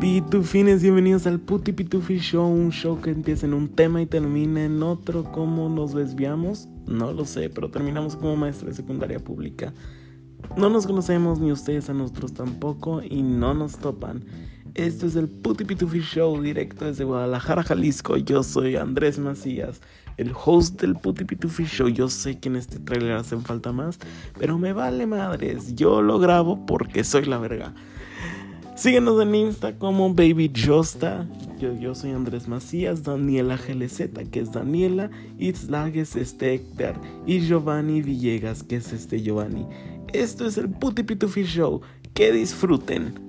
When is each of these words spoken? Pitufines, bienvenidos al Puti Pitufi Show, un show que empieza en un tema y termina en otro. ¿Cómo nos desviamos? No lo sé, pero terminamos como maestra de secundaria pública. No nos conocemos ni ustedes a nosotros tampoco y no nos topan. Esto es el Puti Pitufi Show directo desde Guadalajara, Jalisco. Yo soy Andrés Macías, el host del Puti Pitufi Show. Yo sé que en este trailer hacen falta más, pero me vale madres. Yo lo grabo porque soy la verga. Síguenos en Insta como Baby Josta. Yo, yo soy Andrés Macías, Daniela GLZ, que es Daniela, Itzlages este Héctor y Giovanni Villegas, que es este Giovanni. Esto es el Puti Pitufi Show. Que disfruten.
Pitufines, 0.00 0.82
bienvenidos 0.82 1.26
al 1.26 1.38
Puti 1.38 1.72
Pitufi 1.72 2.18
Show, 2.18 2.46
un 2.46 2.72
show 2.72 3.00
que 3.00 3.10
empieza 3.10 3.46
en 3.46 3.54
un 3.54 3.68
tema 3.68 4.02
y 4.02 4.06
termina 4.06 4.64
en 4.64 4.82
otro. 4.82 5.24
¿Cómo 5.24 5.68
nos 5.68 5.94
desviamos? 5.94 6.68
No 6.86 7.12
lo 7.12 7.24
sé, 7.24 7.48
pero 7.48 7.70
terminamos 7.70 8.16
como 8.16 8.34
maestra 8.34 8.68
de 8.68 8.74
secundaria 8.74 9.20
pública. 9.20 9.72
No 10.56 10.68
nos 10.68 10.86
conocemos 10.86 11.38
ni 11.38 11.52
ustedes 11.52 11.88
a 11.88 11.94
nosotros 11.94 12.34
tampoco 12.34 13.02
y 13.02 13.22
no 13.22 13.54
nos 13.54 13.78
topan. 13.78 14.24
Esto 14.74 15.06
es 15.06 15.14
el 15.14 15.28
Puti 15.28 15.64
Pitufi 15.64 16.00
Show 16.00 16.42
directo 16.42 16.84
desde 16.84 17.04
Guadalajara, 17.04 17.62
Jalisco. 17.62 18.16
Yo 18.16 18.42
soy 18.42 18.74
Andrés 18.74 19.20
Macías, 19.20 19.80
el 20.16 20.32
host 20.44 20.80
del 20.80 20.96
Puti 20.96 21.24
Pitufi 21.24 21.64
Show. 21.64 21.88
Yo 21.88 22.08
sé 22.08 22.40
que 22.40 22.48
en 22.48 22.56
este 22.56 22.80
trailer 22.80 23.12
hacen 23.12 23.42
falta 23.42 23.70
más, 23.70 24.00
pero 24.38 24.58
me 24.58 24.72
vale 24.72 25.06
madres. 25.06 25.76
Yo 25.76 26.02
lo 26.02 26.18
grabo 26.18 26.66
porque 26.66 27.04
soy 27.04 27.26
la 27.26 27.38
verga. 27.38 27.72
Síguenos 28.76 29.22
en 29.22 29.34
Insta 29.36 29.78
como 29.78 30.12
Baby 30.12 30.52
Josta. 30.52 31.28
Yo, 31.60 31.72
yo 31.78 31.94
soy 31.94 32.10
Andrés 32.10 32.48
Macías, 32.48 33.04
Daniela 33.04 33.56
GLZ, 33.56 34.28
que 34.32 34.40
es 34.40 34.50
Daniela, 34.50 35.10
Itzlages 35.38 36.16
este 36.16 36.54
Héctor 36.54 36.94
y 37.24 37.40
Giovanni 37.40 38.02
Villegas, 38.02 38.64
que 38.64 38.76
es 38.76 38.92
este 38.92 39.22
Giovanni. 39.22 39.64
Esto 40.12 40.44
es 40.44 40.58
el 40.58 40.68
Puti 40.70 41.04
Pitufi 41.04 41.44
Show. 41.44 41.82
Que 42.14 42.32
disfruten. 42.32 43.23